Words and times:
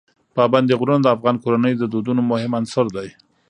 پابندي 0.35 0.73
غرونه 0.79 1.01
د 1.03 1.07
افغان 1.15 1.35
کورنیو 1.43 1.79
د 1.81 1.85
دودونو 1.93 2.21
مهم 2.31 2.51
عنصر 2.59 2.85
دی. 2.95 3.09